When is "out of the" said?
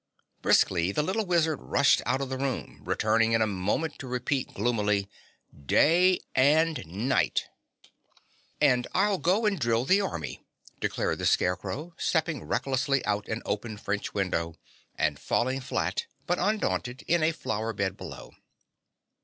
2.07-2.37